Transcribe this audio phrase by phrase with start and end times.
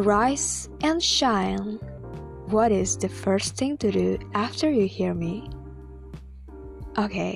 [0.00, 1.76] Rise and shine.
[2.48, 5.44] What is the first thing to do after you hear me?
[6.96, 7.34] Oke, okay,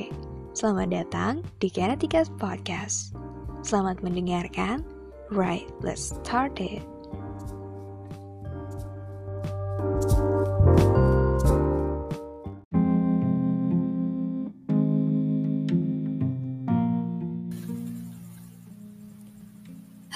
[0.56, 3.12] selamat datang di Kinetica Podcast.
[3.60, 4.80] Selamat mendengarkan.
[5.28, 6.80] Right, let's start it.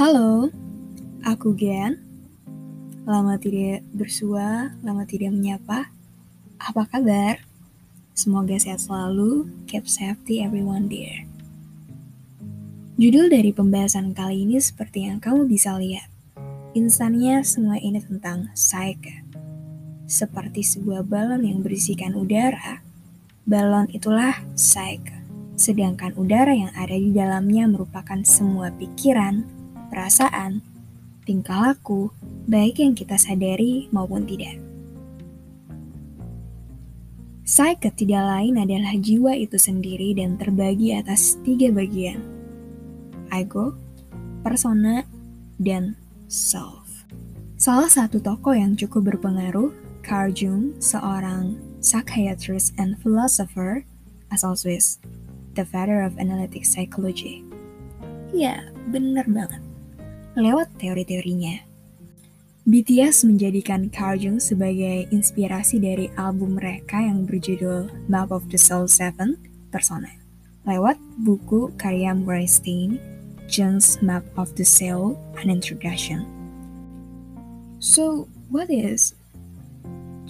[0.00, 0.48] Halo,
[1.28, 2.07] aku Gen.
[3.08, 5.88] Lama tidak bersua, lama tidak menyapa.
[6.60, 7.40] Apa kabar?
[8.12, 11.24] Semoga sehat selalu, keep safety everyone dear.
[13.00, 16.12] Judul dari pembahasan kali ini seperti yang kamu bisa lihat.
[16.76, 19.24] Instannya semua ini tentang psyche.
[20.04, 22.84] Seperti sebuah balon yang berisikan udara,
[23.48, 25.16] balon itulah psyche.
[25.56, 29.48] Sedangkan udara yang ada di dalamnya merupakan semua pikiran,
[29.88, 30.60] perasaan,
[31.28, 32.08] tingkah laku,
[32.48, 34.56] baik yang kita sadari maupun tidak.
[37.44, 42.24] Psyche tidak lain adalah jiwa itu sendiri dan terbagi atas tiga bagian.
[43.28, 43.76] Ego,
[44.40, 45.04] persona,
[45.60, 45.92] dan
[46.32, 47.04] self.
[47.60, 49.68] Salah satu tokoh yang cukup berpengaruh,
[50.00, 53.84] Carl Jung, seorang psychiatrist and philosopher
[54.32, 55.00] asal Swiss,
[55.56, 57.44] the father of analytic psychology.
[58.32, 58.60] Ya,
[58.92, 59.67] benar banget.
[60.38, 61.66] Lewat teori-teorinya,
[62.62, 68.86] BTS menjadikan Carl Jung sebagai inspirasi dari album mereka yang berjudul Map of the Soul
[68.86, 69.34] 7,
[69.74, 70.06] Persona.
[70.62, 70.94] Lewat
[71.26, 73.02] buku karya Murray Stein,
[73.50, 76.22] Jung's Map of the Soul, An Introduction.
[77.82, 79.18] So, what is?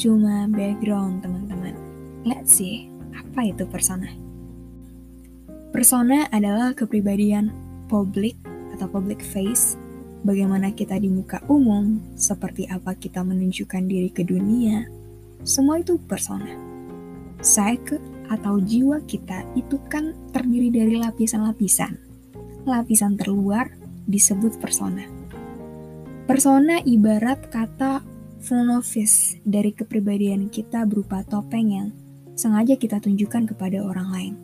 [0.00, 1.76] Cuma background, teman-teman.
[2.24, 4.08] Let's see, apa itu persona?
[5.68, 7.52] Persona adalah kepribadian
[7.92, 8.40] publik
[8.72, 9.76] atau public face
[10.22, 14.86] bagaimana kita di muka umum, seperti apa kita menunjukkan diri ke dunia,
[15.46, 16.50] semua itu persona.
[17.38, 21.96] Psyche atau jiwa kita itu kan terdiri dari lapisan-lapisan.
[22.66, 23.72] Lapisan terluar
[24.04, 25.06] disebut persona.
[26.28, 28.04] Persona ibarat kata
[28.44, 31.88] phonofis dari kepribadian kita berupa topeng yang
[32.36, 34.34] sengaja kita tunjukkan kepada orang lain.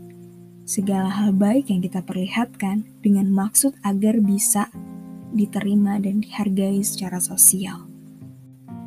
[0.64, 4.72] Segala hal baik yang kita perlihatkan dengan maksud agar bisa
[5.34, 7.90] diterima dan dihargai secara sosial.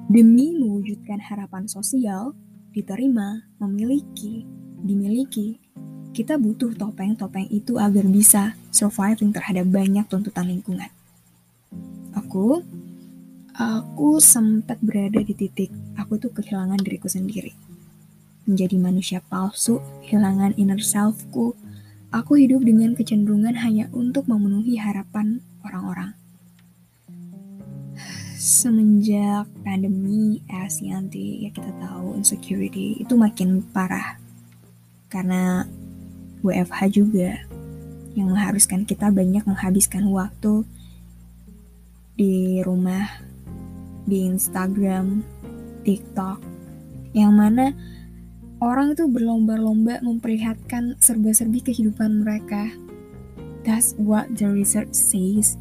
[0.07, 2.31] Demi mewujudkan harapan sosial,
[2.71, 4.47] diterima, memiliki,
[4.79, 5.59] dimiliki,
[6.15, 10.89] kita butuh topeng-topeng itu agar bisa surviving terhadap banyak tuntutan lingkungan.
[12.15, 12.65] Aku,
[13.53, 17.53] aku sempat berada di titik aku tuh kehilangan diriku sendiri.
[18.49, 21.53] Menjadi manusia palsu, kehilangan inner selfku,
[22.09, 26.16] aku hidup dengan kecenderungan hanya untuk memenuhi harapan orang-orang
[28.47, 34.15] semenjak pandemi as nanti ya kita tahu insecurity itu makin parah
[35.11, 35.67] karena
[36.39, 37.43] WFH juga
[38.15, 40.63] yang mengharuskan kita banyak menghabiskan waktu
[42.15, 43.19] di rumah
[44.07, 45.27] di Instagram,
[45.83, 46.39] TikTok
[47.11, 47.75] yang mana
[48.63, 52.71] orang itu berlomba-lomba memperlihatkan serba-serbi kehidupan mereka.
[53.67, 55.59] That's what the research says.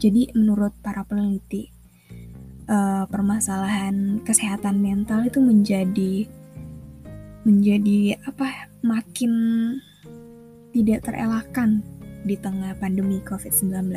[0.00, 1.73] Jadi menurut para peneliti,
[2.68, 6.28] uh, permasalahan kesehatan mental itu menjadi
[7.44, 9.32] menjadi apa makin
[10.72, 11.84] tidak terelakkan
[12.24, 13.92] di tengah pandemi COVID-19.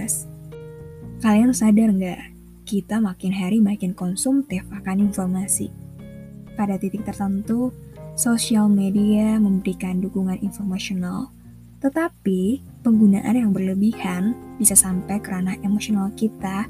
[1.24, 2.22] Kalian sadar nggak?
[2.68, 5.72] Kita makin hari makin konsumtif akan informasi.
[6.60, 7.72] Pada titik tertentu,
[8.20, 11.32] sosial media memberikan dukungan informasional,
[11.80, 16.68] tetapi penggunaan yang berlebihan bisa sampai ke ranah emosional kita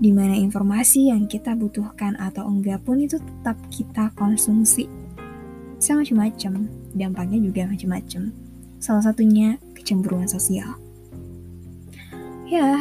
[0.00, 4.88] di mana informasi yang kita butuhkan atau enggak pun itu tetap kita konsumsi.
[5.76, 8.32] Bisa macam-macam, dampaknya juga macam-macam.
[8.80, 10.72] Salah satunya kecemburuan sosial.
[12.48, 12.80] Ya,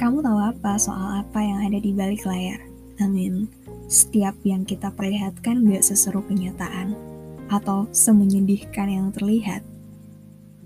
[0.00, 2.64] kamu tahu apa soal apa yang ada di balik layar?
[3.04, 3.44] Amin.
[3.84, 6.96] Setiap yang kita perlihatkan gak seseru kenyataan
[7.52, 9.60] atau semenyedihkan yang terlihat.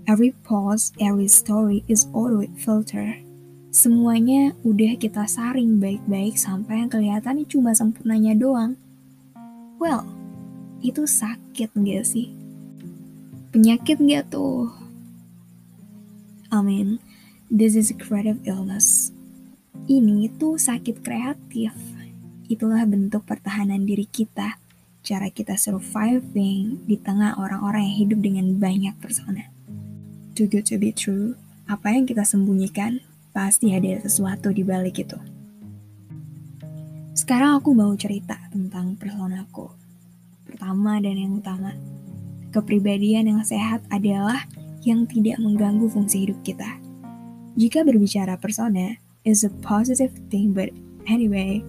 [0.07, 3.24] Every pause, every story is always filter
[3.75, 8.79] semuanya udah kita saring baik-baik sampai yang kelihatan cuma sempurnanya doang.
[9.83, 10.07] Well,
[10.79, 12.31] itu sakit gak sih?
[13.51, 14.71] Penyakit gak tuh?
[16.55, 17.03] I mean,
[17.51, 19.11] this is a creative illness.
[19.91, 21.75] Ini tuh sakit kreatif.
[22.47, 24.55] Itulah bentuk pertahanan diri kita,
[25.03, 29.51] cara kita surviving di tengah orang-orang yang hidup dengan banyak persona.
[30.31, 31.35] Too good to be true,
[31.67, 33.03] apa yang kita sembunyikan
[33.35, 35.19] pasti ada sesuatu di balik itu.
[37.11, 39.67] Sekarang aku mau cerita tentang personaku.
[40.47, 41.75] Pertama dan yang utama,
[42.55, 44.47] kepribadian yang sehat adalah
[44.87, 46.79] yang tidak mengganggu fungsi hidup kita.
[47.59, 48.95] Jika berbicara persona
[49.27, 50.71] is a positive thing, but
[51.07, 51.59] anyway,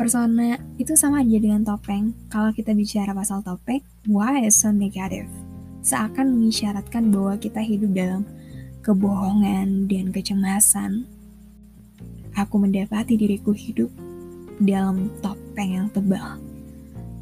[0.00, 2.16] persona itu sama aja dengan topeng.
[2.32, 5.28] Kalau kita bicara pasal topeng, why is so negative?
[5.84, 8.22] Seakan mengisyaratkan bahwa kita hidup dalam
[8.86, 11.10] kebohongan dan kecemasan.
[12.38, 13.90] Aku mendapati diriku hidup
[14.62, 16.38] dalam topeng yang tebal.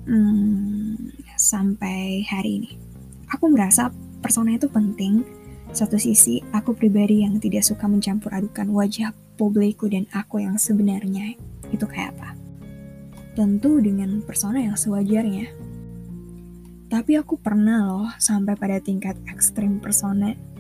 [0.05, 1.09] Hmm,
[1.41, 2.71] sampai hari ini.
[3.33, 3.89] Aku merasa
[4.21, 5.25] persona itu penting.
[5.73, 11.33] Satu sisi, aku pribadi yang tidak suka mencampur adukan wajah publikku dan aku yang sebenarnya
[11.73, 12.37] itu kayak apa.
[13.33, 15.49] Tentu dengan persona yang sewajarnya.
[16.93, 20.54] Tapi aku pernah loh sampai pada tingkat ekstrim persona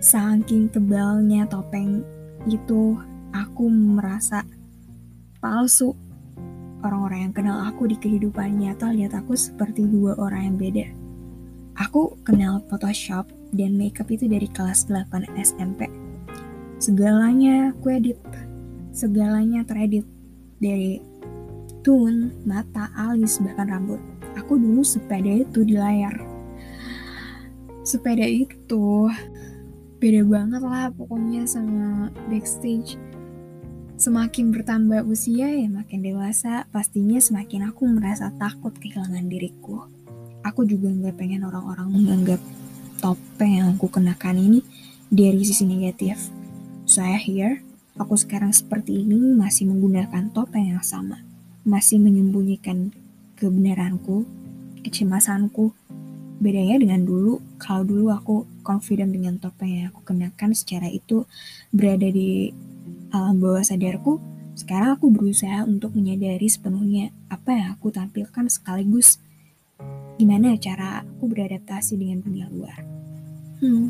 [0.00, 2.00] Saking tebalnya topeng
[2.48, 2.96] itu,
[3.36, 4.40] aku merasa
[5.44, 5.92] palsu.
[6.80, 10.86] Orang-orang yang kenal aku di kehidupan nyata lihat aku seperti dua orang yang beda.
[11.84, 15.84] Aku kenal Photoshop dan makeup itu dari kelas 8 SMP.
[16.80, 18.16] Segalanya aku edit.
[18.96, 20.08] Segalanya teredit.
[20.64, 20.96] Dari
[21.84, 24.00] tune, mata, alis, bahkan rambut.
[24.40, 26.16] Aku dulu sepeda itu di layar.
[27.84, 29.12] Sepeda itu
[30.00, 32.96] beda banget lah pokoknya sama backstage.
[34.00, 39.84] Semakin bertambah usia ya makin dewasa pastinya semakin aku merasa takut kehilangan diriku.
[40.40, 42.40] Aku juga nggak pengen orang-orang menganggap
[43.04, 44.64] topeng yang aku kenakan ini
[45.12, 46.16] dari sisi negatif.
[46.88, 47.60] Saya here
[48.00, 51.20] aku sekarang seperti ini masih menggunakan topeng yang sama.
[51.68, 52.88] Masih menyembunyikan
[53.36, 54.24] kebenaranku
[54.80, 55.76] kecemasanku
[56.40, 57.38] bedanya dengan dulu.
[57.60, 61.28] Kalau dulu aku confident dengan topeng yang aku kenakan secara itu
[61.70, 62.50] berada di
[63.12, 64.18] alam bawah sadarku
[64.60, 69.16] sekarang aku berusaha untuk menyadari sepenuhnya apa yang aku tampilkan sekaligus
[70.20, 72.78] gimana cara aku beradaptasi dengan dunia luar.
[73.64, 73.88] Hmm.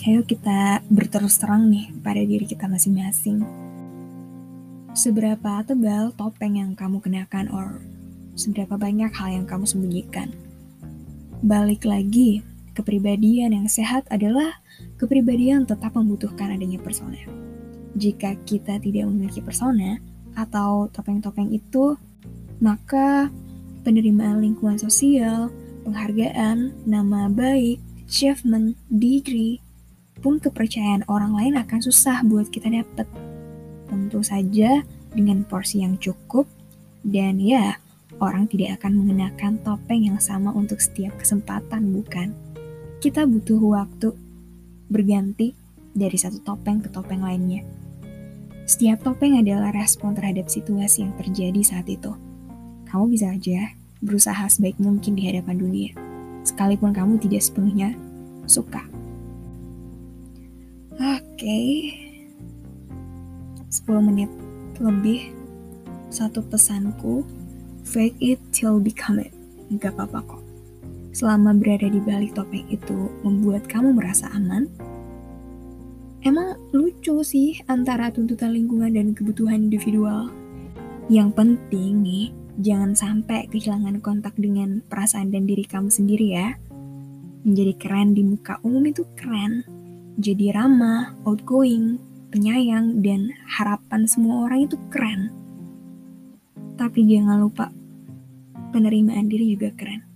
[0.00, 3.42] ayo kita berterus terang nih pada diri kita masing-masing.
[4.94, 7.82] Seberapa tebal topeng yang kamu kenakan or
[8.34, 10.34] seberapa banyak hal yang kamu sembunyikan.
[11.40, 12.44] Balik lagi,
[12.76, 14.60] kepribadian yang sehat adalah
[15.00, 17.18] kepribadian tetap membutuhkan adanya persona.
[17.96, 19.98] Jika kita tidak memiliki persona
[20.38, 21.98] atau topeng-topeng itu,
[22.62, 23.32] maka
[23.82, 25.48] penerimaan lingkungan sosial,
[25.82, 29.58] penghargaan, nama baik, achievement, degree,
[30.20, 33.08] pun kepercayaan orang lain akan susah buat kita dapat.
[33.88, 34.84] Tentu saja
[35.16, 36.46] dengan porsi yang cukup
[37.02, 37.80] dan ya
[38.20, 42.36] orang tidak akan mengenakan topeng yang sama untuk setiap kesempatan, bukan?
[43.00, 44.12] Kita butuh waktu
[44.92, 45.56] berganti
[45.96, 47.64] dari satu topeng ke topeng lainnya.
[48.68, 52.14] Setiap topeng adalah respon terhadap situasi yang terjadi saat itu.
[52.86, 55.90] Kamu bisa aja berusaha sebaik mungkin di hadapan dunia,
[56.46, 57.96] sekalipun kamu tidak sepenuhnya
[58.46, 58.84] suka.
[61.00, 61.70] Oke, okay.
[63.70, 64.30] 10 menit
[64.82, 65.30] lebih
[66.10, 67.22] satu pesanku
[67.90, 69.34] Fake it till become it.
[69.82, 70.42] Gak apa-apa kok.
[71.10, 74.70] Selama berada di balik topeng itu membuat kamu merasa aman,
[76.22, 80.30] emang lucu sih antara tuntutan lingkungan dan kebutuhan individual.
[81.10, 82.30] Yang penting nih,
[82.62, 86.54] jangan sampai kehilangan kontak dengan perasaan dan diri kamu sendiri ya.
[87.42, 89.66] Menjadi keren di muka umum itu keren.
[90.14, 91.98] Jadi ramah, outgoing,
[92.30, 95.34] penyayang, dan harapan semua orang itu keren.
[96.78, 97.79] Tapi jangan lupa
[98.70, 100.06] penerimaan diri juga keren.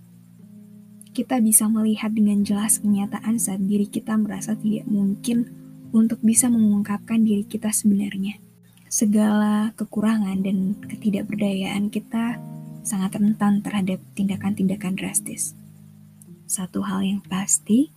[1.15, 5.47] Kita bisa melihat dengan jelas kenyataan saat diri kita merasa tidak mungkin
[5.95, 8.35] untuk bisa mengungkapkan diri kita sebenarnya.
[8.91, 12.39] Segala kekurangan dan ketidakberdayaan kita
[12.83, 15.55] sangat rentan terhadap tindakan-tindakan drastis.
[16.45, 17.89] Satu hal yang pasti,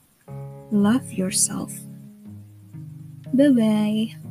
[0.70, 1.74] love yourself.
[3.34, 4.27] Bye-bye.